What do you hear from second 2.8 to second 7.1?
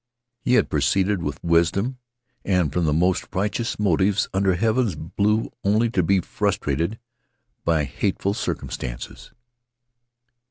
the most righteous motives under heaven's blue only to be frustrated